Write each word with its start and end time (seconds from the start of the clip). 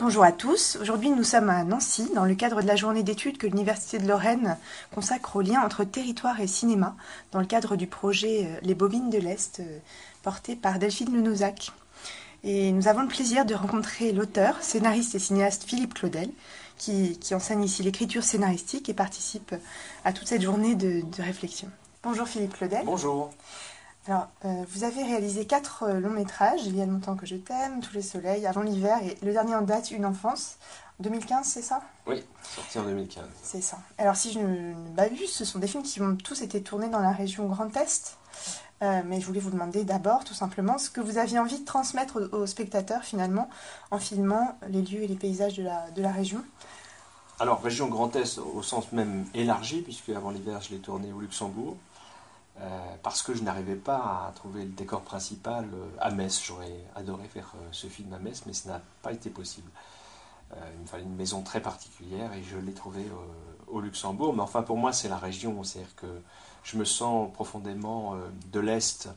Bonjour 0.00 0.22
à 0.22 0.30
tous. 0.30 0.78
Aujourd'hui, 0.80 1.10
nous 1.10 1.24
sommes 1.24 1.50
à 1.50 1.64
Nancy 1.64 2.08
dans 2.14 2.24
le 2.24 2.36
cadre 2.36 2.62
de 2.62 2.68
la 2.68 2.76
journée 2.76 3.02
d'études 3.02 3.36
que 3.36 3.48
l'Université 3.48 3.98
de 3.98 4.06
Lorraine 4.06 4.56
consacre 4.94 5.34
au 5.34 5.40
lien 5.40 5.60
entre 5.60 5.82
territoire 5.82 6.40
et 6.40 6.46
cinéma 6.46 6.94
dans 7.32 7.40
le 7.40 7.46
cadre 7.46 7.74
du 7.74 7.88
projet 7.88 8.44
euh, 8.44 8.60
Les 8.62 8.76
Bobines 8.76 9.10
de 9.10 9.18
l'Est 9.18 9.58
euh, 9.58 9.78
porté 10.22 10.54
par 10.54 10.78
Delphine 10.78 11.12
Lenozac. 11.12 11.72
Et 12.44 12.70
nous 12.70 12.86
avons 12.86 13.02
le 13.02 13.08
plaisir 13.08 13.44
de 13.44 13.54
rencontrer 13.54 14.12
l'auteur, 14.12 14.62
scénariste 14.62 15.16
et 15.16 15.18
cinéaste 15.18 15.64
Philippe 15.64 15.94
Claudel 15.94 16.30
qui, 16.76 17.18
enseigne 17.32 17.64
ici 17.64 17.82
l'écriture 17.82 18.22
scénaristique 18.22 18.88
et 18.88 18.94
participe 18.94 19.52
à 20.04 20.12
toute 20.12 20.28
cette 20.28 20.42
journée 20.42 20.76
de, 20.76 21.02
réflexion. 21.18 21.68
Bonjour 22.04 22.28
Philippe 22.28 22.56
Claudel. 22.56 22.82
Bonjour. 22.84 23.32
Alors, 24.08 24.28
euh, 24.46 24.64
vous 24.70 24.84
avez 24.84 25.02
réalisé 25.02 25.44
quatre 25.44 25.82
euh, 25.82 26.00
longs 26.00 26.08
métrages, 26.08 26.64
Il 26.64 26.74
y 26.74 26.80
a 26.80 26.86
longtemps 26.86 27.14
que 27.14 27.26
je 27.26 27.36
t'aime, 27.36 27.80
Tous 27.82 27.92
les 27.92 28.00
soleils, 28.00 28.46
Avant 28.46 28.62
l'hiver 28.62 28.96
et 29.02 29.18
le 29.22 29.32
dernier 29.34 29.54
en 29.54 29.60
date, 29.60 29.90
Une 29.90 30.06
enfance. 30.06 30.56
2015, 31.00 31.46
c'est 31.46 31.62
ça? 31.62 31.82
Oui, 32.06 32.24
sorti 32.42 32.78
en 32.78 32.84
2015. 32.84 33.22
C'est 33.42 33.60
ça. 33.60 33.76
Alors, 33.98 34.16
si 34.16 34.32
je 34.32 34.38
ne 34.38 34.74
m'abuse, 34.96 35.30
ce 35.30 35.44
sont 35.44 35.58
des 35.58 35.66
films 35.66 35.82
qui 35.82 36.00
ont 36.00 36.16
tous 36.16 36.40
été 36.40 36.62
tournés 36.62 36.88
dans 36.88 37.00
la 37.00 37.12
région 37.12 37.46
Grand 37.48 37.76
Est. 37.76 38.16
Euh, 38.82 39.02
mais 39.04 39.20
je 39.20 39.26
voulais 39.26 39.40
vous 39.40 39.50
demander 39.50 39.84
d'abord, 39.84 40.24
tout 40.24 40.34
simplement, 40.34 40.78
ce 40.78 40.88
que 40.88 41.02
vous 41.02 41.18
aviez 41.18 41.38
envie 41.38 41.60
de 41.60 41.64
transmettre 41.66 42.30
aux, 42.32 42.46
spectateurs, 42.46 43.04
finalement, 43.04 43.50
en 43.90 43.98
filmant 43.98 44.56
les 44.70 44.80
lieux 44.80 45.02
et 45.02 45.06
les 45.06 45.16
paysages 45.16 45.54
de 45.54 45.64
la, 45.64 45.90
de 45.90 46.00
la 46.00 46.12
région. 46.12 46.42
Alors, 47.40 47.62
région 47.62 47.88
Grand 47.88 48.16
Est 48.16 48.38
au 48.38 48.62
sens 48.62 48.90
même 48.92 49.26
élargi, 49.34 49.82
puisque 49.82 50.08
avant 50.08 50.30
l'hiver, 50.30 50.62
je 50.62 50.70
l'ai 50.70 50.80
tourné 50.80 51.12
au 51.12 51.20
Luxembourg. 51.20 51.76
Euh, 52.60 52.96
parce 53.02 53.22
que 53.22 53.34
je 53.34 53.42
n'arrivais 53.42 53.76
pas 53.76 54.26
à 54.26 54.32
trouver 54.34 54.64
le 54.64 54.70
décor 54.70 55.02
principal 55.02 55.68
euh, 55.72 55.86
à 56.00 56.10
Metz. 56.10 56.42
J'aurais 56.44 56.84
adoré 56.96 57.28
faire 57.28 57.52
euh, 57.54 57.68
ce 57.70 57.86
film 57.86 58.12
à 58.12 58.18
Metz, 58.18 58.42
mais 58.46 58.52
ce 58.52 58.66
n'a 58.66 58.80
pas 59.02 59.12
été 59.12 59.30
possible. 59.30 59.70
il 60.74 60.80
me 60.80 60.86
fallait 60.86 61.04
une 61.04 61.14
maison 61.14 61.42
très 61.42 61.60
particulière 61.60 62.32
et 62.32 62.42
je 62.42 62.56
l'ai 62.56 62.72
trouvé 62.72 63.04
au 63.68 63.80
Luxembourg. 63.80 64.34
Mais 64.34 64.42
enfin, 64.42 64.62
pour 64.62 64.76
moi, 64.76 64.92
c'est 64.92 65.08
la 65.08 65.18
région. 65.18 65.62
C'est-à-dire 65.62 65.94
que 65.94 66.22
je 66.64 66.78
me 66.78 66.84
sens 66.84 67.32
profondément 67.32 68.16
de 68.50 68.60
l'Est 68.60 69.08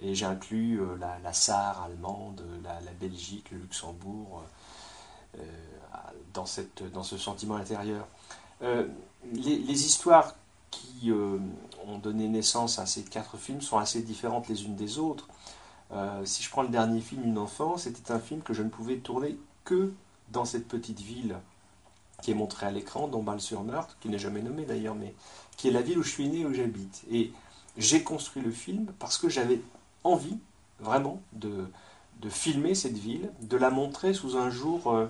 et 0.00 0.14
j'inclus 0.14 0.80
la, 0.98 1.18
la, 1.20 1.32
Sarre 1.32 1.82
allemande, 1.84 2.42
la, 2.64 2.92
Belgique, 3.00 3.50
le 3.52 3.58
Luxembourg 3.58 4.42
dans, 6.34 6.46
cette, 6.46 6.82
dans 6.92 7.04
ce 7.04 7.16
sentiment 7.16 7.54
intérieur. 7.54 8.06
Les, 9.32 9.86
histoires 9.86 10.34
qui 10.70 11.10
euh, 11.10 11.38
ont 11.86 11.98
donné 11.98 12.28
naissance 12.28 12.78
à 12.78 12.86
ces 12.86 13.02
quatre 13.02 13.36
films 13.36 13.60
sont 13.60 13.78
assez 13.78 14.02
différentes 14.02 14.48
les 14.48 14.64
unes 14.64 14.76
des 14.76 14.98
autres. 14.98 15.28
Euh, 15.92 16.24
si 16.24 16.42
je 16.42 16.50
prends 16.50 16.62
le 16.62 16.68
dernier 16.68 17.00
film, 17.00 17.24
Une 17.24 17.38
enfance, 17.38 17.82
c'était 17.82 18.12
un 18.12 18.20
film 18.20 18.42
que 18.42 18.54
je 18.54 18.62
ne 18.62 18.68
pouvais 18.68 18.98
tourner 18.98 19.36
que 19.64 19.92
dans 20.30 20.44
cette 20.44 20.68
petite 20.68 21.00
ville 21.00 21.36
qui 22.22 22.30
est 22.30 22.34
montrée 22.34 22.66
à 22.66 22.70
l'écran, 22.70 23.08
Dombasle-sur-Meurthe, 23.08 23.96
qui 24.00 24.08
n'est 24.08 24.18
jamais 24.18 24.42
nommée 24.42 24.64
d'ailleurs, 24.64 24.94
mais 24.94 25.14
qui 25.56 25.68
est 25.68 25.72
la 25.72 25.82
ville 25.82 25.98
où 25.98 26.02
je 26.02 26.10
suis 26.10 26.28
né, 26.28 26.44
où 26.44 26.52
j'habite. 26.52 27.02
Et 27.10 27.32
j'ai 27.76 28.02
construit 28.02 28.42
le 28.42 28.50
film 28.50 28.92
parce 28.98 29.18
que 29.18 29.28
j'avais 29.28 29.60
envie, 30.04 30.38
vraiment, 30.80 31.22
de, 31.32 31.66
de, 32.20 32.28
filmer 32.28 32.74
cette 32.74 32.96
ville, 32.96 33.30
de 33.42 33.56
la 33.56 33.70
montrer 33.70 34.12
sous 34.12 34.36
un 34.36 34.50
jour 34.50 34.92
euh, 34.92 35.06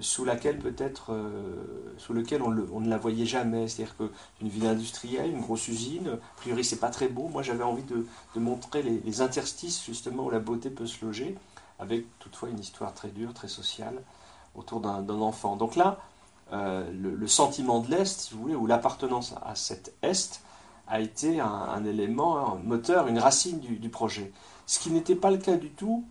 sous 0.00 0.24
laquelle 0.24 0.58
peut-être, 0.58 1.12
euh, 1.12 1.94
sous 1.98 2.12
lequel 2.12 2.42
on, 2.42 2.50
ne 2.50 2.88
la 2.88 2.98
voyait 2.98 3.26
jamais. 3.26 3.68
C'est-à-dire 3.68 3.96
qu'une 3.96 4.48
ville 4.48 4.66
industrielle, 4.66 5.30
une 5.30 5.40
grosse 5.40 5.68
usine, 5.68 6.08
a 6.08 6.36
priori 6.36 6.64
c'est 6.64 6.80
pas 6.80 6.90
très 6.90 7.08
beau. 7.08 7.28
Moi 7.28 7.42
j'avais 7.42 7.64
envie 7.64 7.84
de, 7.84 8.06
montrer 8.36 8.82
les, 8.82 9.20
interstices 9.20 9.84
justement 9.84 10.24
où 10.24 10.30
la 10.30 10.40
beauté 10.40 10.70
peut 10.70 10.86
se 10.86 11.04
loger, 11.04 11.36
avec 11.78 12.06
toutefois 12.18 12.48
une 12.48 12.58
histoire 12.58 12.94
très 12.94 13.08
dure, 13.08 13.34
très 13.34 13.48
sociale, 13.48 14.02
autour 14.54 14.80
d'un 14.80 15.08
enfant. 15.20 15.56
Donc 15.56 15.76
là, 15.76 15.98
euh, 16.52 16.90
le, 16.92 17.26
sentiment 17.28 17.80
de 17.80 17.90
l'Est, 17.90 18.20
si 18.20 18.34
vous 18.34 18.42
voulez, 18.42 18.54
ou 18.54 18.66
l'appartenance 18.66 19.34
à 19.44 19.54
cet 19.54 19.94
Est, 20.02 20.42
a 20.88 21.00
été 21.00 21.38
un, 21.38 21.84
élément, 21.84 22.54
un 22.54 22.56
moteur, 22.56 23.06
une 23.06 23.18
racine 23.18 23.60
du, 23.60 23.88
projet. 23.88 24.32
Ce 24.66 24.80
qui 24.80 24.90
n'était 24.90 25.14
pas 25.14 25.30
le 25.30 25.38
cas 25.38 25.56
du 25.56 25.70
tout 25.70 26.04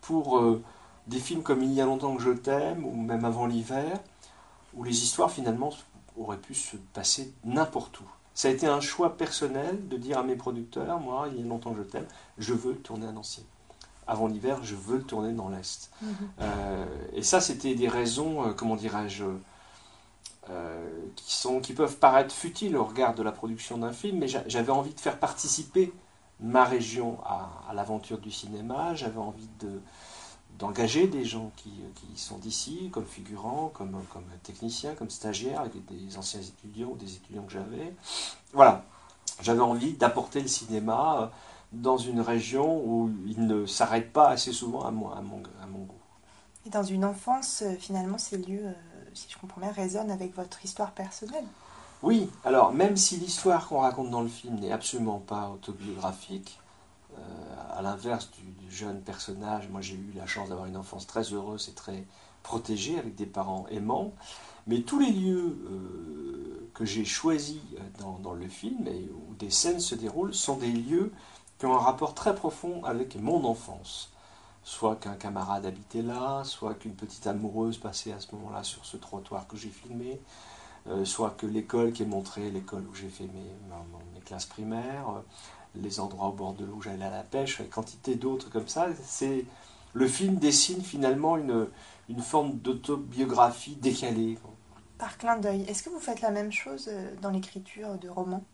pour... 0.00 0.38
Euh, 0.38 0.62
des 1.10 1.18
films 1.18 1.42
comme 1.42 1.62
Il 1.62 1.72
y 1.72 1.80
a 1.80 1.84
longtemps 1.84 2.16
que 2.16 2.22
je 2.22 2.30
t'aime, 2.30 2.84
ou 2.86 2.94
même 2.94 3.24
Avant 3.24 3.46
l'hiver, 3.46 3.98
où 4.74 4.84
les 4.84 5.02
histoires 5.02 5.30
finalement 5.30 5.70
auraient 6.16 6.38
pu 6.38 6.54
se 6.54 6.76
passer 6.76 7.34
n'importe 7.44 8.00
où. 8.00 8.04
Ça 8.32 8.48
a 8.48 8.50
été 8.52 8.66
un 8.66 8.80
choix 8.80 9.16
personnel 9.16 9.88
de 9.88 9.96
dire 9.96 10.18
à 10.18 10.22
mes 10.22 10.36
producteurs, 10.36 11.00
moi, 11.00 11.28
il 11.30 11.40
y 11.40 11.42
a 11.42 11.46
longtemps 11.46 11.72
que 11.72 11.78
je 11.78 11.82
t'aime, 11.82 12.06
je 12.38 12.54
veux 12.54 12.76
tourner 12.76 13.06
à 13.06 13.12
Nancy. 13.12 13.44
Avant 14.06 14.28
l'hiver, 14.28 14.60
je 14.62 14.74
veux 14.74 14.98
le 14.98 15.02
tourner 15.02 15.32
dans 15.32 15.48
l'Est. 15.48 15.90
Mhm. 16.00 16.14
Euh, 16.40 16.86
et 17.12 17.22
ça, 17.22 17.40
c'était 17.40 17.74
des 17.74 17.88
raisons, 17.88 18.46
euh, 18.46 18.52
comment 18.52 18.76
dirais-je, 18.76 19.24
euh, 20.48 20.88
qui, 21.16 21.32
sont, 21.32 21.60
qui 21.60 21.74
peuvent 21.74 21.96
paraître 21.96 22.34
futiles 22.34 22.76
au 22.76 22.84
regard 22.84 23.14
de 23.14 23.22
la 23.22 23.32
production 23.32 23.78
d'un 23.78 23.92
film, 23.92 24.18
mais 24.18 24.28
j'avais 24.28 24.72
envie 24.72 24.94
de 24.94 25.00
faire 25.00 25.18
participer 25.18 25.92
ma 26.40 26.64
région 26.64 27.18
à 27.26 27.74
l'aventure 27.74 28.18
du 28.18 28.30
cinéma, 28.30 28.94
j'avais 28.94 29.18
envie 29.18 29.48
de, 29.60 29.80
d'engager 30.60 31.06
des 31.06 31.24
gens 31.24 31.50
qui, 31.56 31.72
qui 31.94 32.20
sont 32.20 32.38
d'ici, 32.38 32.90
comme 32.92 33.06
figurants, 33.06 33.70
comme, 33.74 33.96
comme 34.12 34.24
techniciens, 34.42 34.94
comme 34.94 35.10
stagiaires, 35.10 35.60
avec 35.60 35.72
des 35.86 36.18
anciens 36.18 36.40
étudiants 36.40 36.90
ou 36.90 36.96
des 36.96 37.14
étudiants 37.14 37.42
que 37.44 37.52
j'avais. 37.52 37.94
Voilà, 38.52 38.84
j'avais 39.42 39.60
envie 39.60 39.94
d'apporter 39.94 40.40
le 40.42 40.48
cinéma 40.48 41.22
euh, 41.22 41.26
dans 41.72 41.96
une 41.96 42.20
région 42.20 42.82
où 42.84 43.10
il 43.26 43.46
ne 43.46 43.64
s'arrête 43.64 44.12
pas 44.12 44.28
assez 44.28 44.52
souvent 44.52 44.84
à, 44.84 44.90
moi, 44.90 45.16
à, 45.16 45.22
mon, 45.22 45.42
à 45.62 45.66
mon 45.66 45.80
goût. 45.84 45.94
Et 46.66 46.70
dans 46.70 46.82
une 46.82 47.06
enfance, 47.06 47.62
euh, 47.62 47.74
finalement, 47.78 48.18
ces 48.18 48.36
lieux, 48.36 48.66
euh, 48.66 48.72
si 49.14 49.28
je 49.30 49.38
comprends 49.38 49.62
bien, 49.62 49.72
résonnent 49.72 50.10
avec 50.10 50.36
votre 50.36 50.62
histoire 50.62 50.90
personnelle 50.90 51.46
Oui, 52.02 52.28
alors 52.44 52.74
même 52.74 52.98
si 52.98 53.16
l'histoire 53.16 53.66
qu'on 53.66 53.80
raconte 53.80 54.10
dans 54.10 54.20
le 54.20 54.28
film 54.28 54.56
n'est 54.56 54.72
absolument 54.72 55.20
pas 55.20 55.48
autobiographique, 55.48 56.58
à 57.70 57.82
l'inverse 57.82 58.30
du, 58.32 58.70
jeune 58.70 59.00
personnage, 59.00 59.68
moi 59.68 59.80
j'ai 59.80 59.94
eu 59.94 60.12
la 60.14 60.26
chance 60.26 60.48
d'avoir 60.48 60.66
une 60.66 60.76
enfance 60.76 61.06
très 61.06 61.32
heureuse 61.32 61.68
et 61.68 61.72
très 61.72 62.06
protégée 62.42 62.98
avec 62.98 63.16
des 63.16 63.26
parents 63.26 63.66
aimants. 63.68 64.12
Mais 64.66 64.82
tous 64.82 65.00
les 65.00 65.10
lieux 65.10 65.58
euh, 65.70 66.70
que 66.74 66.84
j'ai 66.84 67.04
choisis 67.04 67.60
dans, 67.98 68.32
le 68.32 68.48
film 68.48 68.86
et 68.86 69.10
où 69.12 69.34
des 69.34 69.50
scènes 69.50 69.80
se 69.80 69.94
déroulent 69.94 70.34
sont 70.34 70.56
des 70.56 70.70
lieux 70.70 71.12
qui 71.58 71.66
ont 71.66 71.74
un 71.74 71.80
rapport 71.80 72.14
très 72.14 72.34
profond 72.34 72.84
avec 72.84 73.16
mon 73.16 73.44
enfance. 73.44 74.12
Soit 74.62 74.96
qu'un 74.96 75.14
camarade 75.14 75.66
habitait 75.66 76.02
là, 76.02 76.44
soit 76.44 76.74
qu'une 76.74 76.94
petite 76.94 77.26
amoureuse 77.26 77.78
passait 77.78 78.12
à 78.12 78.20
ce 78.20 78.34
moment-là 78.34 78.62
sur 78.62 78.84
ce 78.84 78.96
trottoir 78.96 79.48
que 79.48 79.56
j'ai 79.56 79.70
filmé, 79.70 80.20
euh, 80.86 81.04
soit 81.04 81.30
que 81.30 81.46
l'école 81.46 81.92
qui 81.92 82.02
est 82.02 82.06
montrée, 82.06 82.50
l'école 82.50 82.86
où 82.90 82.94
j'ai 82.94 83.08
fait 83.08 83.24
mes, 83.24 84.20
classes 84.24 84.46
primaires, 84.46 85.22
les 85.74 86.00
endroits 86.00 86.28
au 86.28 86.32
bord 86.32 86.54
de 86.54 86.64
l'eau 86.64 86.74
où 86.76 86.82
j'allais 86.82 87.04
à 87.04 87.10
la 87.10 87.22
pêche, 87.22 87.60
et 87.60 87.64
quantité 87.64 88.14
d'autres 88.14 88.50
comme 88.50 88.68
ça. 88.68 88.88
C'est 89.04 89.44
le 89.92 90.06
film 90.06 90.36
dessine 90.36 90.82
finalement 90.82 91.36
une, 91.36 91.66
une 92.08 92.22
forme 92.22 92.54
d'autobiographie 92.54 93.76
décalée. 93.76 94.38
Par 94.98 95.16
clin 95.16 95.38
d'œil, 95.38 95.62
est-ce 95.62 95.82
que 95.82 95.90
vous 95.90 96.00
faites 96.00 96.20
la 96.20 96.30
même 96.30 96.52
chose 96.52 96.88
euh, 96.92 97.14
dans 97.22 97.30
l'écriture 97.30 97.96
de 97.98 98.08
romans? 98.08 98.44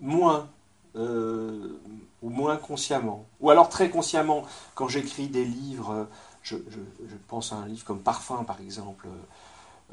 Moins, 0.00 0.48
euh, 0.96 1.80
ou 2.22 2.30
moins 2.30 2.56
consciemment. 2.56 3.26
Ou 3.40 3.50
alors 3.50 3.68
très 3.68 3.90
consciemment, 3.90 4.44
quand 4.74 4.88
j'écris 4.88 5.28
des 5.28 5.44
livres, 5.44 6.08
je, 6.42 6.56
je, 6.68 7.16
pense 7.26 7.52
à 7.52 7.56
un 7.56 7.66
livre 7.66 7.84
comme 7.84 8.00
Parfum 8.00 8.44
par 8.44 8.60
exemple, 8.60 9.08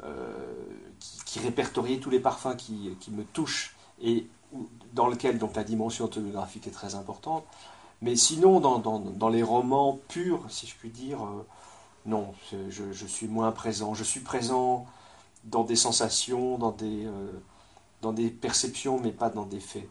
euh, 0.04 0.52
qui, 1.00 1.24
qui, 1.24 1.38
répertoriait 1.40 1.98
tous 1.98 2.10
les 2.10 2.20
parfums 2.20 2.56
qui, 2.56 2.96
qui 3.00 3.10
me 3.10 3.24
touchent. 3.24 3.74
Et 4.00 4.26
dans 4.92 5.08
lequel 5.08 5.38
donc 5.38 5.56
la 5.56 5.64
dimension 5.64 6.04
autobiographique 6.04 6.66
est 6.66 6.72
très 6.72 6.94
importante. 6.94 7.44
Mais 8.02 8.16
sinon, 8.16 8.58
dans, 8.58 8.78
dans, 8.80 9.28
les 9.28 9.44
romans 9.44 10.00
purs, 10.08 10.44
si 10.48 10.66
je 10.66 10.74
puis 10.74 10.90
dire, 10.90 11.22
euh, 11.24 11.46
non, 12.04 12.34
je, 12.50 12.90
je, 12.90 13.06
suis 13.06 13.28
moins 13.28 13.52
présent. 13.52 13.94
Je 13.94 14.02
suis 14.02 14.20
présent 14.20 14.86
dans 15.44 15.62
des 15.62 15.76
sensations, 15.76 16.58
dans 16.58 16.72
des, 16.72 17.06
euh, 17.06 17.30
dans 18.00 18.12
des 18.12 18.28
perceptions, 18.28 18.98
mais 18.98 19.12
pas 19.12 19.30
dans 19.30 19.46
des 19.46 19.60
faits. 19.60 19.88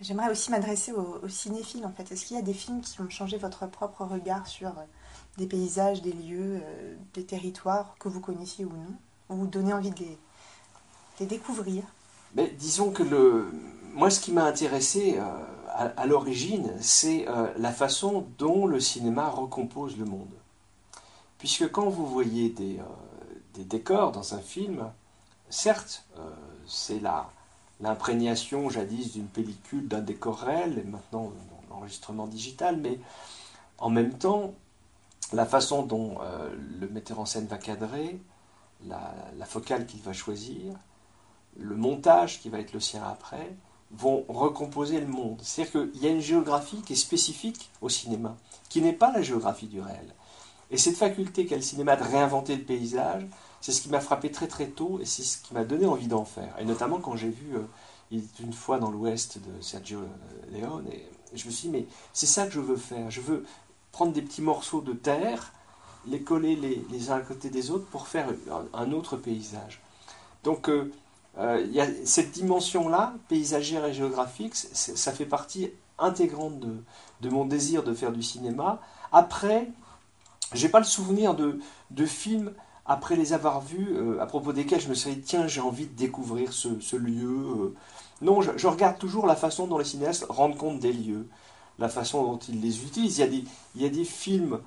J'aimerais 0.00 0.30
aussi 0.30 0.50
m'adresser 0.50 0.90
aux, 0.90 1.28
cinéphiles, 1.28 1.86
en 1.86 1.92
fait. 1.92 2.10
Est-ce 2.10 2.26
qu'il 2.26 2.36
y 2.36 2.40
a 2.40 2.42
des 2.42 2.54
films 2.54 2.80
qui 2.80 3.00
ont 3.00 3.08
changé 3.08 3.38
votre 3.38 3.68
propre 3.68 4.04
regard 4.04 4.48
sur 4.48 4.70
euh, 4.70 4.82
des 5.38 5.46
paysages, 5.46 6.02
des 6.02 6.12
lieux, 6.12 6.60
des 7.14 7.24
territoires 7.24 7.94
que 8.00 8.08
vous 8.08 8.20
connaissiez 8.20 8.64
ou 8.64 8.72
non? 8.72 8.94
Ou 9.28 9.36
vous 9.36 9.46
donnez 9.46 9.72
envie 9.72 9.92
de 9.92 10.04
les 11.20 11.26
découvrir? 11.26 11.84
Mais 12.34 12.48
disons 12.58 12.90
que 12.90 13.02
le, 13.02 13.52
moi, 13.94 14.10
ce 14.10 14.20
qui 14.20 14.32
m'a 14.32 14.44
intéressé 14.44 15.18
euh, 15.18 15.88
à, 15.96 16.06
l'origine, 16.06 16.72
c'est 16.80 17.28
euh, 17.28 17.52
la 17.56 17.72
façon 17.72 18.26
dont 18.38 18.66
le 18.66 18.80
cinéma 18.80 19.28
recompose 19.28 19.96
le 19.98 20.04
monde. 20.04 20.32
Puisque 21.38 21.70
quand 21.70 21.88
vous 21.88 22.06
voyez 22.06 22.50
des, 22.50 22.78
euh, 22.78 22.82
des 23.54 23.64
décors 23.64 24.12
dans 24.12 24.34
un 24.34 24.40
film, 24.40 24.90
certes, 25.48 26.04
c'est 26.66 27.00
l'imprégnation 27.80 28.70
jadis 28.70 29.12
d'une 29.12 29.26
pellicule, 29.26 29.88
d'un 29.88 30.00
décor 30.00 30.38
réel, 30.38 30.78
et 30.78 30.84
maintenant 30.88 31.32
l'enregistrement 31.68 32.26
digital, 32.26 32.76
mais 32.76 33.00
en 33.78 33.90
même 33.90 34.14
temps, 34.14 34.54
la 35.32 35.46
façon 35.46 35.82
dont 35.82 36.18
le 36.78 36.88
metteur 36.88 37.18
en 37.18 37.24
scène 37.24 37.46
va 37.46 37.58
cadrer, 37.58 38.20
la, 38.86 39.46
focale 39.46 39.86
qu'il 39.86 40.00
va 40.02 40.12
choisir, 40.12 40.74
le 41.58 41.76
montage 41.76 42.40
qui 42.40 42.48
va 42.48 42.60
être 42.60 42.72
le 42.72 42.80
sien 42.80 43.02
après, 43.02 43.54
vont 43.90 44.24
recomposer 44.28 45.00
le 45.00 45.06
monde. 45.06 45.40
C'est-à-dire 45.42 45.72
qu'il 45.92 46.02
y 46.02 46.06
a 46.06 46.10
une 46.10 46.20
géographie 46.20 46.82
qui 46.82 46.92
est 46.92 46.96
spécifique 46.96 47.70
au 47.80 47.88
cinéma, 47.88 48.36
qui 48.68 48.80
n'est 48.80 48.92
pas 48.92 49.12
la 49.12 49.22
géographie 49.22 49.66
du 49.66 49.80
réel. 49.80 50.14
Et 50.70 50.76
cette 50.76 50.96
faculté 50.96 51.46
qu'a 51.46 51.56
le 51.56 51.62
cinéma 51.62 51.96
de 51.96 52.04
réinventer 52.04 52.54
le 52.54 52.62
paysage, 52.62 53.26
c'est 53.60 53.72
ce 53.72 53.82
qui 53.82 53.88
m'a 53.88 54.00
frappé 54.00 54.30
très 54.30 54.46
très 54.46 54.68
tôt 54.68 55.00
et 55.00 55.04
c'est 55.04 55.22
ce 55.22 55.38
qui 55.38 55.52
m'a 55.52 55.64
donné 55.64 55.86
envie 55.86 56.06
d'en 56.06 56.24
faire. 56.24 56.54
Et 56.58 56.64
notamment 56.64 57.00
quand 57.00 57.16
j'ai 57.16 57.28
vu 57.28 57.56
euh, 57.56 58.20
une 58.40 58.52
fois 58.52 58.78
dans 58.78 58.90
l'Ouest 58.90 59.38
de 59.38 59.60
Sergio 59.60 60.00
Leone, 60.52 60.86
et 60.92 61.04
je 61.34 61.46
me 61.46 61.50
suis 61.50 61.68
dit, 61.68 61.76
mais 61.76 61.86
c'est 62.12 62.26
ça 62.26 62.46
que 62.46 62.52
je 62.52 62.60
veux 62.60 62.76
faire. 62.76 63.10
Je 63.10 63.20
veux 63.20 63.44
prendre 63.90 64.12
des 64.12 64.22
petits 64.22 64.42
morceaux 64.42 64.80
de 64.80 64.92
terre 64.92 65.52
les 66.06 66.22
coller 66.22 66.56
les, 66.56 67.10
uns 67.10 67.16
à 67.16 67.20
côté 67.20 67.50
des 67.50 67.70
autres 67.70 67.86
pour 67.86 68.08
faire 68.08 68.28
un, 68.72 68.92
autre 68.92 69.16
paysage. 69.16 69.82
Donc 70.44 70.70
euh, 70.70 70.90
euh, 71.38 71.64
y 71.70 71.80
a 71.80 71.86
cette 72.04 72.32
dimension-là, 72.32 73.14
paysagère 73.28 73.84
et 73.84 73.92
géographique, 73.92 74.54
ça 74.54 75.12
fait 75.12 75.26
partie 75.26 75.70
intégrante 75.98 76.60
de, 76.60 77.28
mon 77.28 77.44
désir 77.44 77.82
de 77.82 77.94
faire 77.94 78.12
du 78.12 78.22
cinéma. 78.22 78.80
Après, 79.12 79.68
j'ai 80.52 80.68
pas 80.68 80.78
le 80.78 80.84
souvenir 80.84 81.34
de, 81.34 81.60
de, 81.90 82.06
films 82.06 82.52
après 82.86 83.14
les 83.14 83.32
avoir 83.32 83.60
vus 83.60 83.88
euh, 83.90 84.20
à 84.20 84.26
propos 84.26 84.52
desquels 84.52 84.80
je 84.80 84.88
me 84.88 84.94
suis 84.94 85.14
dit 85.14 85.20
tiens 85.20 85.46
j'ai 85.46 85.60
envie 85.60 85.86
de 85.86 85.94
découvrir 85.94 86.52
ce, 86.52 86.96
lieu. 86.96 87.74
Non, 88.22 88.40
je, 88.40 88.66
regarde 88.66 88.98
toujours 88.98 89.26
la 89.26 89.36
façon 89.36 89.66
dont 89.66 89.78
les 89.78 89.84
cinéastes 89.84 90.26
rendent 90.28 90.56
compte 90.56 90.80
des 90.80 90.92
lieux, 90.92 91.26
la 91.78 91.88
façon 91.88 92.24
dont 92.24 92.38
ils 92.38 92.60
les 92.60 92.84
utilisent. 92.84 93.18
Il 93.18 93.20
y 93.20 93.24
a 93.24 93.28
des, 93.28 93.44
il 93.76 93.82
y 93.82 93.86
a 93.86 93.90
des 93.90 94.04
films 94.04 94.60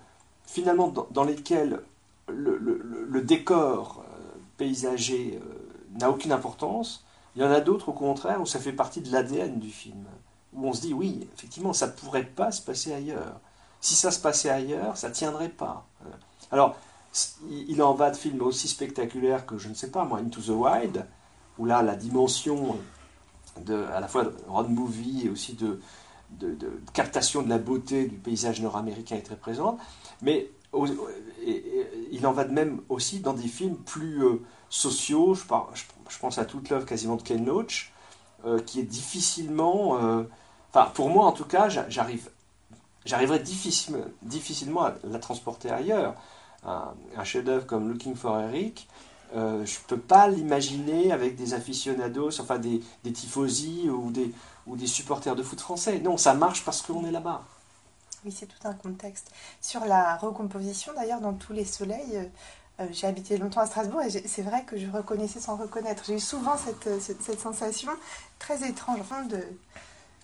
finalement 0.45 0.93
dans, 1.11 1.23
lesquels 1.23 1.81
le, 2.27 3.21
décor 3.21 4.03
euh, 4.07 4.39
paysager 4.57 5.39
euh, 5.41 5.62
n'a 5.99 6.09
aucune 6.09 6.31
importance, 6.31 7.05
il 7.35 7.41
y 7.41 7.45
en 7.45 7.51
a 7.51 7.61
d'autres 7.61 7.89
au 7.89 7.93
contraire 7.93 8.41
où 8.41 8.45
ça 8.45 8.59
fait 8.59 8.73
partie 8.73 9.01
de 9.01 9.11
l'ADN 9.11 9.59
du 9.59 9.69
film, 9.69 10.05
où 10.53 10.67
on 10.67 10.73
se 10.73 10.81
dit 10.81 10.93
oui, 10.93 11.27
effectivement, 11.35 11.73
ça 11.73 11.87
ne 11.87 11.91
pourrait 11.91 12.25
pas 12.25 12.51
se 12.51 12.61
passer 12.61 12.93
ailleurs. 12.93 13.39
Si 13.81 13.95
ça 13.95 14.11
se 14.11 14.19
passait 14.19 14.49
ailleurs, 14.49 14.97
ça 14.97 15.09
ne 15.09 15.13
tiendrait 15.13 15.49
pas. 15.49 15.85
Alors, 16.51 16.77
il 17.49 17.81
en 17.81 17.93
va 17.93 18.11
de 18.11 18.15
films 18.15 18.41
aussi 18.41 18.67
spectaculaires 18.67 19.45
que, 19.45 19.57
je 19.57 19.69
ne 19.69 19.73
sais 19.73 19.91
pas, 19.91 20.05
moi, 20.05 20.19
Into 20.19 20.41
the 20.41 20.49
Wild, 20.49 21.05
où 21.57 21.65
là, 21.65 21.81
la 21.81 21.95
dimension 21.95 22.77
de, 23.61 23.85
à 23.93 23.99
la 23.99 24.07
fois 24.07 24.23
de 24.23 24.33
road 24.47 24.69
movie 24.69 25.25
et 25.25 25.29
aussi 25.29 25.53
de, 25.53 25.79
de, 26.31 26.81
captation 26.93 27.41
de 27.41 27.49
la 27.49 27.57
beauté 27.57 28.07
du 28.07 28.17
paysage 28.17 28.61
nord-américain 28.61 29.15
est 29.15 29.21
très 29.21 29.35
présente, 29.35 29.79
mais 30.21 30.49
il 32.11 32.25
en 32.25 32.31
va 32.31 32.45
de 32.45 32.53
même 32.53 32.81
aussi 32.89 33.19
dans 33.19 33.33
des 33.33 33.47
films 33.47 33.75
plus 33.75 34.23
euh, 34.23 34.41
sociaux. 34.73 35.35
Je, 35.35 36.19
pense 36.19 36.37
à 36.37 36.45
toute 36.45 36.69
l'œuvre 36.69 36.85
quasiment 36.85 37.15
de 37.15 37.21
Ken 37.21 37.45
Loach, 37.45 37.91
euh, 38.45 38.59
qui 38.59 38.79
est 38.79 38.83
difficilement, 38.83 39.97
euh, 39.97 40.23
enfin 40.71 40.89
pour 40.93 41.09
moi 41.09 41.25
en 41.25 41.31
tout 41.31 41.45
cas, 41.45 41.69
j'arrive, 41.69 42.29
j'arriverai 43.05 43.39
difficilement, 43.39 44.83
à 44.83 44.93
la 45.03 45.19
transporter 45.19 45.69
ailleurs. 45.69 46.15
Un, 46.65 47.23
chef-d'œuvre 47.25 47.65
comme 47.65 47.89
Looking 47.89 48.15
for 48.15 48.39
Eric, 48.39 48.87
je 49.33 49.39
ne 49.39 49.87
peux 49.87 49.97
pas 49.97 50.29
l'imaginer 50.29 51.11
avec 51.11 51.35
des 51.35 51.53
aficionados, 51.53 52.39
enfin 52.39 52.57
des, 52.57 52.81
des 53.03 53.11
tifosi 53.11 53.89
ou 53.89 54.11
des, 54.11 54.33
ou 54.65 54.77
des 54.77 54.87
supporters 54.87 55.35
de 55.35 55.43
foot 55.43 55.59
français. 55.59 55.99
Non, 55.99 56.17
ça 56.17 56.33
marche 56.33 56.63
parce 56.63 56.81
qu'on 56.81 57.05
est 57.05 57.11
là-bas. 57.11 57.43
Oui, 58.25 58.31
c'est 58.31 58.45
tout 58.45 58.67
un 58.67 58.73
contexte. 58.73 59.31
Sur 59.59 59.83
la 59.85 60.15
recomposition, 60.15 60.93
d'ailleurs, 60.93 61.19
dans 61.19 61.33
tous 61.33 61.51
les 61.51 61.65
soleils, 61.65 62.15
euh, 62.15 62.25
euh, 62.79 62.85
j'ai 62.91 63.05
habité 63.05 63.37
longtemps 63.37 63.61
à 63.61 63.67
Strasbourg 63.67 64.01
et 64.01 64.09
c'est 64.09 64.41
vrai 64.41 64.63
que 64.65 64.77
je 64.77 64.89
reconnaissais 64.89 65.39
sans 65.39 65.55
reconnaître. 65.55 66.03
J'ai 66.07 66.15
eu 66.15 66.19
souvent 66.19 66.57
cette, 66.57 66.87
euh, 66.87 66.99
cette, 66.99 67.39
sensation 67.39 67.91
très 68.39 68.67
étrange 68.67 68.99
de 69.29 69.39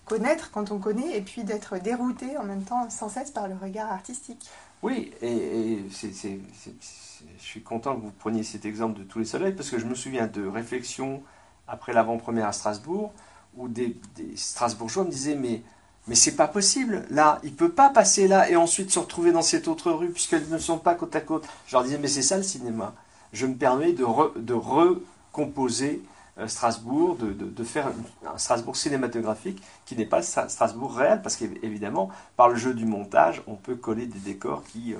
connaître 0.04 0.50
quand 0.50 0.72
on 0.72 0.78
connaît 0.78 1.16
et 1.16 1.20
puis 1.20 1.44
d'être 1.44 1.78
dérouté 1.78 2.36
en 2.36 2.42
même 2.42 2.64
temps 2.64 2.90
sans 2.90 3.08
cesse 3.08 3.30
par 3.30 3.46
le 3.46 3.54
regard 3.54 3.92
artistique. 3.92 4.48
Oui, 4.82 5.12
et, 5.22 5.84
je 5.90 7.42
suis 7.42 7.62
content 7.62 7.94
que 7.94 8.00
vous 8.00 8.10
preniez 8.10 8.42
cet 8.42 8.64
exemple 8.64 8.98
de 8.98 9.04
tous 9.04 9.20
les 9.20 9.24
soleils 9.24 9.52
parce 9.52 9.70
que 9.70 9.78
je 9.78 9.86
me 9.86 9.94
souviens 9.94 10.26
de 10.26 10.44
réflexions 10.44 11.22
après 11.68 11.92
l'avant-première 11.92 12.48
à 12.48 12.52
Strasbourg 12.52 13.12
où 13.56 13.68
des, 13.68 13.96
Strasbourgeois 14.34 15.04
me 15.04 15.10
disaient 15.10 15.36
mais 15.36 15.62
mais 16.10 16.16
c'est 16.16 16.34
pas 16.34 16.48
possible. 16.48 17.04
Là, 17.10 17.38
il 17.44 17.54
peut 17.54 17.70
pas 17.70 17.88
passer 17.88 18.26
là 18.26 18.50
et 18.50 18.56
ensuite 18.56 18.90
se 18.90 18.98
retrouver 18.98 19.30
dans 19.30 19.42
cette 19.42 19.68
autre 19.68 19.92
rue 19.92 20.10
puisqu'elles 20.10 20.48
ne 20.48 20.58
sont 20.58 20.78
pas 20.78 20.96
côte 20.96 21.14
à 21.14 21.20
côte. 21.20 21.46
Je 21.68 21.72
leur 21.72 21.84
disais 21.84 21.98
mais 21.98 22.08
c'est 22.08 22.20
ça 22.20 22.36
le 22.36 22.42
cinéma. 22.42 22.94
Je 23.32 23.46
me 23.46 23.54
permets 23.54 23.92
de, 23.92 24.04
de 24.40 24.52
recomposer 24.52 26.02
euh, 26.38 26.48
Strasbourg, 26.48 27.14
de, 27.14 27.32
de, 27.32 27.64
faire 27.64 27.92
un 28.26 28.38
Strasbourg 28.38 28.76
cinématographique 28.76 29.62
qui 29.86 29.94
n'est 29.94 30.04
pas 30.04 30.20
Strasbourg 30.20 30.96
réel 30.96 31.22
parce 31.22 31.36
qu'évidemment 31.36 32.10
par 32.36 32.48
le 32.48 32.56
jeu 32.56 32.74
du 32.74 32.86
montage 32.86 33.42
on 33.46 33.54
peut 33.54 33.76
coller 33.76 34.06
des 34.06 34.18
décors 34.18 34.64
qui 34.64 34.94
euh, 34.94 34.98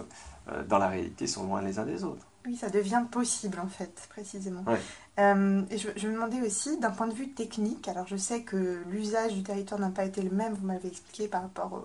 euh, 0.52 0.62
dans 0.62 0.78
la 0.78 0.88
réalité 0.88 1.26
sont 1.26 1.44
loin 1.44 1.60
les 1.60 1.80
uns 1.80 1.86
des 1.86 2.04
autres. 2.04 2.24
Oui, 2.46 2.56
ça 2.56 2.70
devient 2.70 3.02
possible 3.10 3.58
en 3.58 3.68
fait, 3.68 4.06
précisément. 4.10 4.64
Euh, 5.20 5.62
je, 5.96 6.08
me 6.08 6.14
demandais 6.14 6.40
aussi, 6.40 6.78
d'un 6.78 6.90
point 6.90 7.06
de 7.06 7.12
vue 7.12 7.28
technique, 7.28 7.88
alors 7.88 8.06
je 8.06 8.16
sais 8.16 8.42
que 8.42 8.82
l'usage 8.88 9.34
du 9.34 9.42
territoire 9.42 9.78
n'a 9.78 9.90
pas 9.90 10.04
été 10.04 10.22
le 10.22 10.30
même, 10.30 10.54
vous 10.54 10.66
m'avez 10.66 10.88
expliqué 10.88 11.28
par 11.28 11.42
rapport 11.42 11.84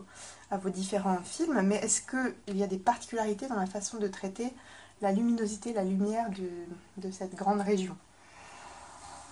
à 0.51 0.57
vos 0.57 0.69
différents 0.69 1.17
films, 1.23 1.61
mais 1.63 1.75
est-ce 1.77 2.01
qu'il 2.01 2.57
y 2.57 2.63
a 2.63 2.67
des 2.67 2.77
particularités 2.77 3.47
dans 3.47 3.57
la 3.59 3.65
façon 3.65 3.97
de 3.97 4.07
traiter 4.07 4.53
la 5.01 5.11
luminosité, 5.11 5.73
la 5.73 5.83
lumière 5.83 6.29
de, 6.97 7.11
cette 7.11 7.35
grande 7.35 7.59
région? 7.59 7.97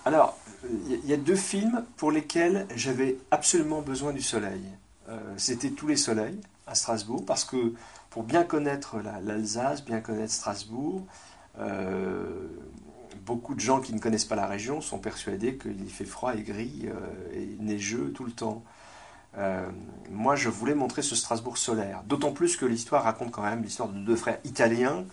Alors, 0.03 0.37
il 0.89 1.05
y 1.05 1.13
a 1.13 1.17
deux 1.17 1.37
films 1.37 1.85
pour 1.95 2.11
lesquels 2.11 2.67
j'avais 2.75 3.17
absolument 3.31 3.81
besoin 3.81 4.11
du 4.11 4.21
soleil. 4.21 4.63
Euh, 5.07 5.17
c'était 5.37 5.69
Tous 5.69 5.87
les 5.87 5.95
soleils 5.95 6.41
à 6.67 6.75
Strasbourg, 6.75 7.23
parce 7.25 7.45
que 7.45 7.73
pour 8.09 8.23
bien 8.23 8.43
connaître 8.43 8.97
l'Alsace, 9.23 9.85
bien 9.85 10.01
connaître 10.01 10.33
Strasbourg, 10.33 11.03
euh, 11.59 12.47
beaucoup 13.25 13.55
de 13.55 13.59
gens 13.59 13.79
qui 13.79 13.93
ne 13.93 13.99
connaissent 13.99 14.25
pas 14.25 14.35
la 14.35 14.47
région 14.47 14.81
sont 14.81 14.99
persuadés 14.99 15.57
qu'il 15.57 15.89
fait 15.89 16.05
froid 16.05 16.35
et 16.35 16.41
gris 16.41 16.85
euh, 16.85 17.33
et 17.33 17.57
neigeux 17.59 18.11
tout 18.13 18.23
le 18.23 18.31
temps. 18.31 18.63
Euh, 19.37 19.67
moi, 20.11 20.35
je 20.35 20.49
voulais 20.49 20.75
montrer 20.75 21.01
ce 21.01 21.15
Strasbourg 21.15 21.57
solaire, 21.57 22.03
d'autant 22.05 22.31
plus 22.31 22.55
que 22.55 22.65
l'histoire 22.65 23.03
raconte 23.03 23.31
quand 23.31 23.41
même 23.41 23.63
l'histoire 23.63 23.89
de 23.89 23.97
deux 23.97 24.15
frères 24.15 24.39
italiens. 24.43 25.05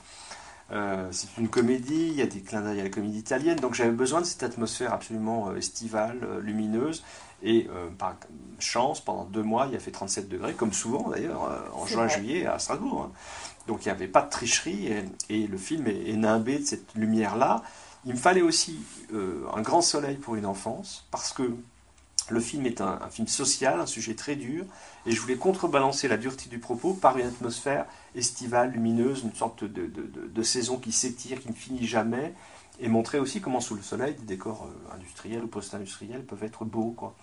c'est 1.10 1.36
une 1.38 1.48
comédie, 1.48 2.08
il 2.08 2.14
y 2.14 2.22
a 2.22 2.26
des 2.26 2.42
clins 2.42 2.60
d'œil 2.60 2.80
à 2.80 2.84
la 2.84 2.90
comédie 2.90 3.18
italienne, 3.18 3.58
donc 3.58 3.74
j'avais 3.74 3.90
besoin 3.90 4.20
de 4.20 4.26
cette 4.26 4.42
atmosphère 4.42 4.92
absolument 4.92 5.54
estivale, 5.56 6.18
lumineuse, 6.42 7.02
et 7.42 7.68
euh, 7.70 7.88
par 7.96 8.16
chance, 8.58 9.00
pendant 9.00 9.24
deux 9.24 9.42
mois, 9.42 9.66
il 9.70 9.76
a 9.76 9.78
fait 9.78 9.90
37 9.90 10.28
degrés, 10.28 10.52
comme 10.52 10.72
souvent 10.72 11.08
d'ailleurs, 11.08 11.44
euh, 11.44 11.58
en 11.74 11.86
juin-juillet 11.86 12.46
à 12.46 12.58
Strasbourg. 12.58 13.08
Hein. 13.08 13.12
Donc 13.66 13.84
il 13.84 13.88
n'y 13.88 13.92
avait 13.92 14.08
pas 14.08 14.22
de 14.22 14.30
tricherie 14.30 14.92
et, 15.28 15.46
le 15.46 15.56
film 15.56 15.86
est, 15.86 16.16
nimbé 16.16 16.58
de 16.58 16.64
cette 16.64 16.94
lumière-là. 16.94 17.62
Il 18.06 18.12
me 18.12 18.18
fallait 18.18 18.42
aussi 18.42 18.78
euh, 19.12 19.44
un 19.54 19.60
grand 19.60 19.82
soleil 19.82 20.16
pour 20.16 20.36
une 20.36 20.46
enfance, 20.46 21.06
parce 21.10 21.32
que 21.32 21.54
le 22.30 22.40
film 22.40 22.64
est 22.64 22.80
un, 22.80 22.98
film 23.10 23.28
social, 23.28 23.80
un 23.80 23.86
sujet 23.86 24.14
très 24.14 24.36
dur, 24.36 24.64
et 25.04 25.12
je 25.12 25.20
voulais 25.20 25.36
contrebalancer 25.36 26.08
la 26.08 26.16
dureté 26.16 26.48
du 26.48 26.58
propos 26.58 26.94
par 26.94 27.18
une 27.18 27.26
atmosphère 27.26 27.86
estivale, 28.14 28.70
lumineuse, 28.72 29.22
une 29.24 29.34
sorte 29.34 29.64
de, 29.64 30.42
saison 30.42 30.78
qui 30.78 30.92
s'étire, 30.92 31.40
qui 31.40 31.48
ne 31.48 31.54
finit 31.54 31.86
jamais, 31.86 32.34
et 32.80 32.88
montrer 32.88 33.18
aussi 33.18 33.42
comment 33.42 33.60
sous 33.60 33.74
le 33.74 33.82
soleil 33.82 34.14
des 34.14 34.24
décors 34.24 34.66
euh, 34.66 34.94
industriels 34.94 35.44
ou 35.44 35.48
post-industriels 35.48 36.24
peuvent 36.24 36.44
être 36.44 36.64
beaux. 36.64 36.94
Quoi. 36.96 37.14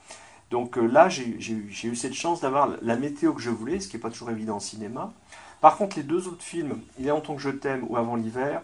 Donc 0.51 0.77
euh, 0.77 0.85
là, 0.85 1.09
j'ai 1.09 1.25
eu 1.33 1.95
cette 1.95 2.13
chance 2.13 2.41
d'avoir 2.41 2.69
la 2.83 2.95
météo 2.95 3.33
que 3.33 3.41
je 3.41 3.49
voulais, 3.49 3.79
ce 3.79 3.87
qui 3.87 3.95
n'est 3.95 4.01
pas 4.01 4.11
toujours 4.11 4.29
évident 4.29 4.57
en 4.57 4.59
cinéma. 4.59 5.11
Par 5.59 5.77
contre, 5.77 5.97
les 5.97 6.03
deux 6.03 6.27
autres 6.27 6.43
films, 6.43 6.79
Il 6.99 7.07
est 7.07 7.11
en 7.11 7.21
tant 7.21 7.35
que 7.35 7.41
je 7.41 7.49
t'aime 7.49 7.85
ou 7.89 7.97
Avant 7.97 8.15
l'hiver, 8.15 8.61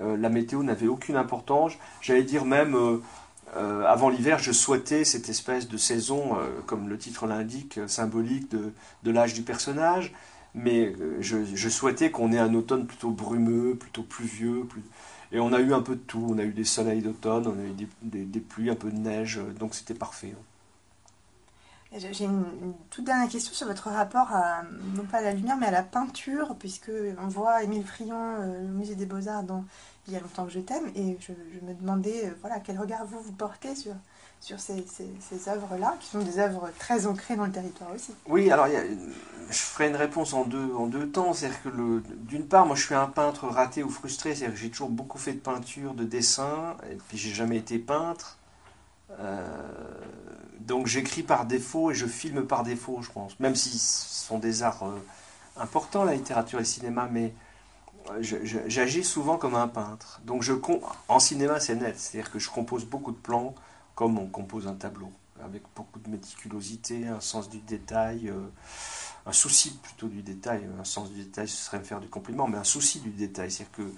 la 0.00 0.28
météo 0.28 0.62
n'avait 0.62 0.86
aucune 0.86 1.16
importance. 1.16 1.72
J'allais 2.00 2.22
dire 2.22 2.44
même, 2.44 2.76
avant 3.54 4.08
l'hiver, 4.08 4.38
je 4.38 4.52
souhaitais 4.52 5.04
cette 5.04 5.28
espèce 5.28 5.68
de 5.68 5.76
saison, 5.76 6.36
comme 6.66 6.88
le 6.88 6.98
titre 6.98 7.26
l'indique, 7.26 7.80
symbolique 7.86 8.50
de, 8.50 8.72
de 9.02 9.10
l'âge 9.10 9.34
du 9.34 9.42
personnage. 9.42 10.12
Mais 10.54 10.92
je, 11.20 11.68
souhaitais 11.68 12.10
qu'on 12.10 12.32
ait 12.32 12.38
un 12.38 12.54
automne 12.54 12.86
plutôt 12.86 13.10
brumeux, 13.10 13.74
plutôt 13.74 14.02
pluvieux, 14.02 14.66
et 15.30 15.40
on 15.40 15.52
a 15.52 15.60
eu 15.60 15.72
un 15.72 15.82
peu 15.82 15.94
de 15.94 16.00
tout. 16.00 16.26
On 16.30 16.38
a 16.38 16.44
eu 16.44 16.52
des 16.52 16.64
soleils 16.64 17.02
d'automne, 17.02 17.46
on 17.46 17.58
a 17.58 17.64
eu 17.64 17.74
des, 18.02 18.40
pluies, 18.40 18.70
un 18.70 18.74
peu 18.74 18.90
de 18.90 18.98
neige, 18.98 19.40
donc 19.58 19.74
c'était 19.74 19.94
parfait. 19.94 20.34
J'ai 21.96 22.24
une, 22.24 22.74
toute 22.90 23.04
dernière 23.04 23.30
question 23.30 23.54
sur 23.54 23.66
votre 23.66 23.88
rapport, 23.88 24.30
à, 24.30 24.62
non 24.94 25.04
pas 25.04 25.18
à 25.18 25.22
la 25.22 25.32
lumière, 25.32 25.56
mais 25.56 25.68
à 25.68 25.70
la 25.70 25.82
peinture, 25.82 26.54
puisque 26.58 26.90
on 27.18 27.28
voit 27.28 27.62
Émile 27.62 27.84
Friand 27.84 28.36
euh, 28.40 28.64
au 28.64 28.68
Musée 28.68 28.94
des 28.94 29.06
Beaux-Arts 29.06 29.44
dans 29.44 29.64
Il 30.06 30.12
y 30.12 30.16
a 30.16 30.20
longtemps 30.20 30.44
que 30.44 30.52
je 30.52 30.60
t'aime, 30.60 30.86
et 30.94 31.16
je, 31.20 31.32
me 31.66 31.72
demandais 31.72 32.26
euh, 32.26 32.30
voilà, 32.42 32.60
quel 32.60 32.78
regard 32.78 33.06
vous, 33.06 33.20
vous 33.20 33.32
portez 33.32 33.74
sur, 33.74 33.94
sur 34.40 34.60
ces, 34.60 34.84
œuvres-là, 35.48 35.96
qui 35.98 36.08
sont 36.08 36.18
des 36.18 36.38
œuvres 36.38 36.68
très 36.78 37.06
ancrées 37.06 37.36
dans 37.36 37.46
le 37.46 37.52
territoire 37.52 37.90
aussi. 37.94 38.12
Oui, 38.26 38.50
alors 38.50 38.66
je 39.48 39.58
ferai 39.58 39.88
une 39.88 39.96
réponse 39.96 40.34
en 40.34 40.44
deux, 40.44 40.74
en 40.74 40.86
deux 40.86 41.08
temps. 41.08 41.32
C'est-à-dire 41.32 41.62
que 41.62 42.02
d'une 42.28 42.46
part, 42.46 42.66
moi 42.66 42.76
je 42.76 42.84
suis 42.84 42.94
un 42.94 43.06
peintre 43.06 43.46
raté 43.46 43.82
ou 43.82 43.88
frustré, 43.88 44.34
c'est-à-dire 44.34 44.54
que 44.54 44.60
j'ai 44.60 44.70
toujours 44.70 44.90
beaucoup 44.90 45.18
fait 45.18 45.32
de 45.32 45.40
peinture, 45.40 45.94
de 45.94 46.04
dessin, 46.04 46.76
et 46.90 46.96
puis 47.08 47.16
j'ai 47.16 47.32
jamais 47.32 47.56
été 47.56 47.78
peintre. 47.78 48.37
Euh, 49.10 49.46
donc 50.60 50.86
j'écris 50.86 51.22
par 51.22 51.46
défaut 51.46 51.90
et 51.90 51.94
je 51.94 52.06
filme 52.06 52.46
par 52.46 52.62
défaut, 52.62 53.00
je 53.02 53.10
pense. 53.10 53.38
Même 53.40 53.54
si 53.54 53.78
ce 53.78 54.26
sont 54.26 54.38
des 54.38 54.62
arts 54.62 54.84
euh, 54.84 54.98
importants, 55.56 56.04
la 56.04 56.14
littérature 56.14 56.58
et 56.58 56.62
le 56.62 56.66
cinéma, 56.66 57.08
mais 57.10 57.34
euh, 58.10 58.22
j'agis 58.66 59.04
souvent 59.04 59.38
comme 59.38 59.54
un 59.54 59.68
peintre. 59.68 60.20
Donc 60.24 60.42
je 60.42 60.52
en 61.08 61.18
cinéma, 61.18 61.60
c'est 61.60 61.76
net, 61.76 61.98
c'est-à-dire 61.98 62.30
que 62.30 62.38
je 62.38 62.50
compose 62.50 62.84
beaucoup 62.84 63.12
de 63.12 63.16
plans 63.16 63.54
comme 63.94 64.18
on 64.18 64.26
compose 64.26 64.68
un 64.68 64.74
tableau, 64.74 65.10
avec 65.42 65.62
beaucoup 65.74 65.98
de 65.98 66.08
méticulosité, 66.08 67.08
un 67.08 67.20
sens 67.20 67.48
du 67.48 67.58
détail, 67.58 68.32
un 69.26 69.32
souci 69.32 69.76
plutôt 69.76 70.06
du 70.06 70.22
détail. 70.22 70.68
Un 70.78 70.84
sens 70.84 71.10
du 71.10 71.24
détail, 71.24 71.48
ce 71.48 71.56
serait 71.56 71.80
me 71.80 71.84
faire 71.84 71.98
du 71.98 72.08
compliment, 72.08 72.46
mais 72.46 72.58
un 72.58 72.64
souci 72.64 73.00
du 73.00 73.10
détail. 73.10 73.50
C'est-à-dire 73.50 73.72
que 73.72 73.92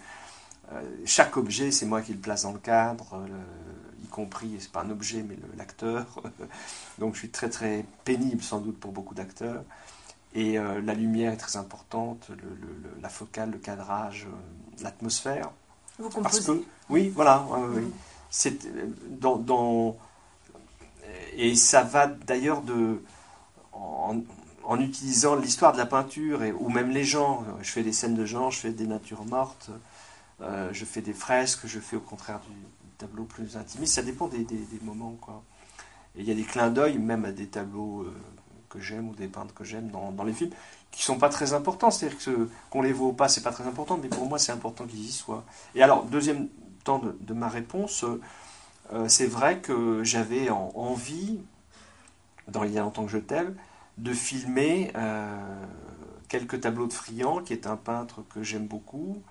chaque 1.05 1.37
objet, 1.37 1.71
c'est 1.71 1.85
moi 1.85 2.01
qui 2.01 2.15
le 2.15 2.19
place 2.19 2.45
dans 2.45 2.53
le 2.53 2.59
cadre, 2.59 3.21
compris, 4.11 4.57
c'est 4.61 4.73
pas 4.73 4.83
un 4.83 4.91
objet, 4.91 5.23
mais 5.23 5.37
l'acteur. 5.57 6.07
Donc 6.99 7.15
je 7.15 7.21
suis 7.21 7.31
très 7.31 7.49
très 7.49 7.85
pénible 8.05 8.43
sans 8.43 8.61
doute 8.61 8.79
pour 8.79 8.93
beaucoup 8.93 9.15
d'acteurs. 9.15 9.65
Et 10.35 10.59
euh, 10.59 10.81
la 10.81 10.95
lumière 10.95 11.33
est 11.33 11.39
très 11.39 11.57
importante, 11.57 12.31
la 13.03 13.09
focale, 13.09 13.51
le 13.51 13.59
cadrage, 13.59 14.29
l'atmosphère. 14.83 15.51
Vous 15.99 16.09
composez 16.09 16.65
Oui, 16.89 17.09
voilà. 17.09 17.45
oui 17.75 17.91
c'est 18.31 18.61
dans, 19.21 19.97
et 21.37 21.57
ça 21.57 21.83
va 21.83 22.07
d'ailleurs 22.07 22.63
de 22.63 23.03
en, 23.73 24.23
utilisant 24.79 25.35
l'histoire 25.35 25.73
de 25.73 25.79
la 25.79 25.87
peinture 25.87 26.45
et, 26.45 26.53
ou 26.53 26.69
même 26.69 26.91
les 26.91 27.03
gens. 27.05 27.45
Je 27.61 27.71
fais 27.71 27.83
des 27.83 27.93
scènes 27.93 28.15
de 28.15 28.25
gens, 28.25 28.51
je 28.51 28.61
fais 28.61 28.71
des 28.71 28.87
natures 28.87 29.25
mortes, 29.25 29.71
euh, 30.41 30.69
je 30.73 30.85
fais 30.85 31.03
des 31.03 31.13
fresques, 31.13 31.67
je 31.67 31.81
fais 31.81 31.97
au 31.97 32.01
contraire 32.01 32.41
du 32.49 32.55
tableau 33.01 33.25
plus 33.25 33.57
intimiste. 33.57 33.95
Ça 33.95 34.03
dépend 34.03 34.29
des, 34.29 34.47
moments 34.83 35.17
quoi. 35.21 35.43
Et 36.17 36.21
il 36.21 36.29
y 36.29 36.31
a 36.31 36.35
des 36.35 36.43
clins 36.43 36.71
d'œil 36.71 36.99
même 36.99 37.25
à 37.25 37.33
des 37.33 37.47
tableaux 37.47 38.03
euh, 38.03 38.13
que 38.69 38.81
j'aime 38.81 39.09
ou 39.09 39.15
des 39.15 39.29
peintres 39.29 39.55
que 39.55 39.65
j'aime 39.65 39.91
dans, 39.91 40.25
les 40.25 40.33
films 40.33 40.51
qui 40.91 41.03
sont 41.03 41.19
pas 41.19 41.29
très 41.29 41.53
importants. 41.53 41.91
C'est-à-dire 41.91 42.19
que 42.19 42.49
qu'on 42.71 42.83
les 42.83 42.93
voit 42.93 43.09
ou 43.09 43.13
pas, 43.13 43.29
c'est 43.29 43.43
pas 43.43 43.53
très 43.53 43.67
important, 43.67 43.99
mais 44.01 44.09
pour 44.09 44.27
moi 44.29 44.39
c'est 44.39 44.53
important 44.53 44.87
qu'ils 44.87 45.05
y 45.05 45.13
soient. 45.13 45.45
Et 45.75 45.83
alors 45.83 46.05
deuxième 46.05 46.49
temps 46.85 47.01
de, 47.21 47.35
ma 47.35 47.49
réponse, 47.49 48.05
euh, 48.93 49.09
c'est 49.09 49.27
vrai 49.27 49.61
que 49.61 50.03
j'avais 50.05 50.51
envie, 50.51 51.41
dans 52.49 52.65
Il 52.65 52.73
y 52.73 52.79
a 52.79 52.83
longtemps 52.83 53.05
que 53.05 53.13
je 53.13 53.19
t'aime, 53.19 53.55
de 53.99 54.13
filmer 54.13 54.91
euh, 54.97 55.65
quelques 56.29 56.61
tableaux 56.61 56.87
de 56.87 56.93
Friand, 56.93 57.43
qui 57.43 57.53
est 57.53 57.67
un 57.67 57.77
peintre 57.77 58.23
que 58.33 58.43
j'aime 58.43 58.67
beaucoup, 58.67 59.23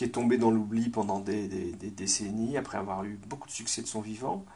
qui 0.00 0.04
est 0.04 0.08
tombé 0.08 0.38
dans 0.38 0.50
l'oubli 0.50 0.88
pendant 0.88 1.20
des, 1.20 1.74
décennies, 1.94 2.56
après 2.56 2.78
avoir 2.78 3.04
eu 3.04 3.20
beaucoup 3.28 3.46
de 3.46 3.52
succès 3.52 3.82
de 3.82 3.86
son 3.86 4.00
vivant, 4.00 4.46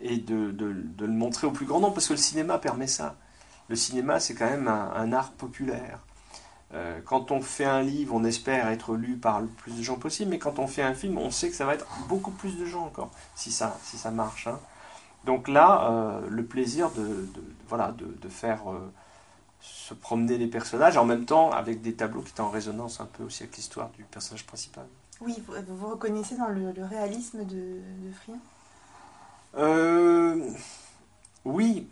et 0.00 0.16
de, 0.16 0.52
le 0.58 1.06
montrer 1.06 1.46
au 1.46 1.52
plus 1.52 1.64
grand 1.64 1.78
nombre, 1.78 1.94
parce 1.94 2.08
que 2.08 2.14
le 2.14 2.18
cinéma 2.18 2.58
permet 2.58 2.88
ça. 2.88 3.14
Le 3.68 3.76
cinéma, 3.76 4.18
c'est 4.18 4.34
quand 4.34 4.50
même 4.50 4.66
un 4.66 5.12
art 5.12 5.30
populaire. 5.30 6.00
Euh, 6.74 6.98
quand 7.04 7.30
on 7.30 7.40
fait 7.40 7.64
un 7.64 7.82
livre, 7.82 8.16
on 8.16 8.24
espère 8.24 8.66
être 8.66 8.96
lu 8.96 9.16
par 9.16 9.40
le 9.40 9.46
plus 9.46 9.76
de 9.76 9.82
gens 9.84 9.94
possible, 9.94 10.30
mais 10.32 10.40
quand 10.40 10.58
on 10.58 10.66
fait 10.66 10.82
un 10.82 10.94
film, 10.94 11.18
on 11.18 11.30
sait 11.30 11.50
que 11.50 11.54
ça 11.54 11.66
va 11.66 11.74
être 11.74 11.86
beaucoup 12.08 12.32
plus 12.32 12.58
de 12.58 12.64
gens 12.64 12.84
encore, 12.84 13.12
si 13.36 13.52
ça, 13.52 13.78
si 13.84 13.96
ça 13.96 14.10
marche. 14.10 14.48
Hein. 14.48 14.58
Donc 15.24 15.46
là, 15.46 15.88
euh, 15.88 16.20
le 16.28 16.44
plaisir 16.44 16.90
de, 16.90 17.28
voilà, 17.68 17.92
de, 17.92 18.28
faire 18.28 18.68
euh, 18.72 18.92
se 19.60 19.94
promener 19.94 20.38
les 20.38 20.46
personnages, 20.46 20.96
en 20.96 21.04
même 21.04 21.24
temps 21.24 21.50
avec 21.50 21.82
des 21.82 21.94
tableaux 21.94 22.22
qui 22.22 22.30
étaient 22.30 22.40
en 22.40 22.50
résonance 22.50 23.00
un 23.00 23.06
peu 23.06 23.24
aussi 23.24 23.42
avec 23.42 23.56
l'histoire 23.56 23.90
du 23.90 24.04
personnage 24.04 24.46
principal. 24.46 24.86
Oui, 25.20 25.42
vous 25.46 25.76
vous 25.76 25.88
reconnaissez 25.88 26.36
dans 26.36 26.48
le, 26.48 26.72
réalisme 26.84 27.44
de, 27.44 27.80
de 28.00 28.12
Friand 28.12 28.40
Oui, 31.44 31.86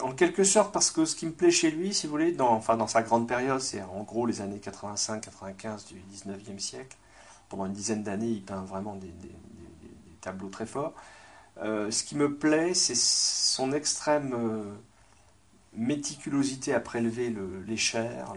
en 0.00 0.12
quelque 0.12 0.44
sorte, 0.44 0.72
parce 0.72 0.90
que 0.90 1.04
ce 1.04 1.14
qui 1.14 1.26
me 1.26 1.32
plaît 1.32 1.50
chez 1.50 1.70
lui, 1.70 1.94
si 1.94 2.06
vous 2.06 2.12
voulez, 2.12 2.32
dans, 2.32 2.50
enfin, 2.50 2.76
dans 2.76 2.86
sa 2.86 3.02
grande 3.02 3.28
période, 3.28 3.60
c'est 3.60 3.82
en 3.82 4.02
gros 4.02 4.26
les 4.26 4.40
années 4.40 4.58
85-95 4.58 5.86
du 5.88 6.02
19e 6.12 6.58
siècle. 6.58 6.96
Pendant 7.48 7.66
une 7.66 7.72
dizaine 7.72 8.02
d'années, 8.02 8.28
il 8.28 8.42
peint 8.42 8.62
vraiment 8.62 8.94
des, 8.96 9.12
tableaux 10.20 10.48
très 10.48 10.66
forts. 10.66 10.94
Euh, 11.62 11.90
ce 11.90 12.02
qui 12.02 12.16
me 12.16 12.34
plaît, 12.34 12.74
c'est 12.74 12.96
son 12.96 13.72
extrême 13.72 14.34
euh, 14.34 14.74
méticulosité 15.78 16.74
à 16.74 16.80
prélever 16.80 17.34
les 17.66 17.76
chairs, 17.76 18.34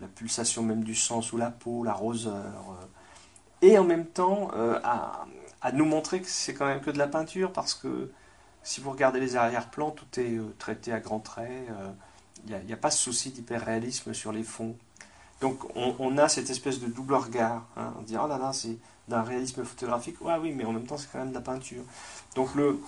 la, 0.00 0.08
pulsation 0.08 0.62
même 0.62 0.84
du 0.84 0.94
sang 0.94 1.22
sous 1.22 1.38
la 1.38 1.50
peau, 1.50 1.82
la 1.82 1.94
roseur, 1.94 2.34
euh, 2.34 3.66
et 3.66 3.78
en 3.78 3.84
même 3.84 4.04
temps 4.04 4.50
à, 4.52 5.26
à, 5.62 5.72
nous 5.72 5.86
montrer 5.86 6.20
que 6.20 6.28
c'est 6.28 6.52
quand 6.52 6.66
même 6.66 6.82
que 6.82 6.90
de 6.90 6.98
la 6.98 7.06
peinture, 7.06 7.52
parce 7.52 7.72
que 7.72 8.10
si 8.64 8.80
vous 8.80 8.90
regardez 8.90 9.20
les 9.20 9.36
arrière-plans, 9.36 9.90
tout 9.90 10.18
est 10.18 10.38
euh, 10.38 10.54
traité 10.58 10.90
à 10.90 10.98
grands 10.98 11.20
traits. 11.20 11.68
Il 12.46 12.54
euh, 12.54 12.62
n'y 12.64 12.72
a, 12.72 12.76
pas 12.78 12.90
ce 12.90 12.98
souci 12.98 13.30
d'hyper-réalisme 13.30 14.14
sur 14.14 14.32
les 14.32 14.42
fonds. 14.42 14.76
Donc 15.40 15.60
on, 15.76 16.16
a 16.16 16.28
cette 16.28 16.48
espèce 16.48 16.80
de 16.80 16.86
double 16.86 17.14
regard. 17.14 17.66
Hein. 17.76 17.92
On 17.98 18.02
dit, 18.02 18.16
oh 18.16 18.26
là 18.26 18.38
là, 18.38 18.54
c'est 18.54 18.78
d'un 19.08 19.22
réalisme 19.22 19.64
photographique. 19.64 20.18
Ouais, 20.22 20.36
oui, 20.40 20.52
mais 20.52 20.64
en 20.64 20.72
même 20.72 20.86
temps, 20.86 20.96
c'est 20.96 21.12
quand 21.12 21.18
même 21.18 21.28
de 21.28 21.34
la 21.34 21.42
peinture. 21.42 21.82
Donc 22.34 22.54
le, 22.54 22.80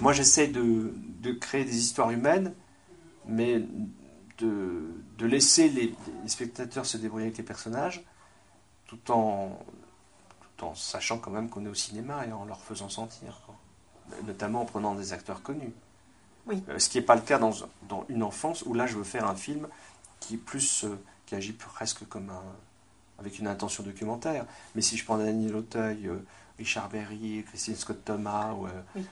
moi, 0.00 0.12
j'essaie 0.12 0.48
de, 0.48 0.92
créer 1.40 1.64
des 1.64 1.76
histoires 1.76 2.10
humaines, 2.10 2.54
mais 3.26 3.62
de, 4.38 5.26
laisser 5.26 5.68
les, 5.68 5.94
spectateurs 6.26 6.86
se 6.86 6.96
débrouiller 6.96 7.26
avec 7.26 7.38
les 7.38 7.44
personnages, 7.44 8.04
tout 8.86 9.10
en, 9.10 9.58
tout 10.56 10.64
en 10.64 10.74
sachant 10.74 11.18
quand 11.18 11.30
même 11.30 11.48
qu'on 11.48 11.64
est 11.66 11.68
au 11.68 11.74
cinéma 11.74 12.26
et 12.26 12.32
en 12.32 12.44
leur 12.44 12.60
faisant 12.60 12.88
sentir 12.88 13.42
notamment 14.26 14.62
en 14.62 14.64
prenant 14.64 14.94
des 14.94 15.12
acteurs 15.12 15.42
connus. 15.42 15.72
Oui. 16.46 16.62
Euh, 16.68 16.78
ce 16.78 16.88
qui 16.88 16.98
n'est 16.98 17.04
pas 17.04 17.14
le 17.14 17.20
cas 17.20 17.38
dans, 17.38 17.52
dans, 17.88 18.04
Une 18.08 18.22
enfance, 18.22 18.62
où 18.62 18.74
là 18.74 18.86
je 18.86 18.96
veux 18.96 19.04
faire 19.04 19.26
un 19.26 19.34
film 19.34 19.68
qui 20.20 20.34
est 20.34 20.38
plus, 20.38 20.84
euh, 20.84 20.98
qui 21.26 21.34
agit 21.34 21.52
presque 21.52 22.06
comme 22.08 22.30
un, 22.30 22.42
avec 23.18 23.38
une 23.38 23.46
intention 23.46 23.82
documentaire. 23.82 24.46
Mais 24.74 24.82
si 24.82 24.96
je 24.96 25.04
prends 25.04 25.18
Daniel 25.18 25.56
Auteuil, 25.56 26.08
euh, 26.08 26.24
Richard 26.58 26.88
Berry, 26.88 27.44
Christine 27.46 27.76
Scott 27.76 28.04
Thomas, 28.04 28.52
ou 28.52 28.66
oui. 28.96 29.02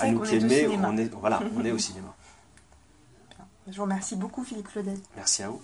Anouk 0.00 0.32
Aimé, 0.32 0.68
on 0.68 0.96
est, 0.96 1.12
voilà, 1.14 1.40
on 1.56 1.64
est 1.64 1.72
au 1.72 1.78
cinéma. 1.86 2.14
Je 3.68 3.76
vous 3.76 3.82
remercie 3.82 4.16
beaucoup 4.16 4.42
Philippe 4.44 4.68
Claudet. 4.68 4.94
Merci 5.16 5.42
à 5.42 5.50
vous. 5.50 5.62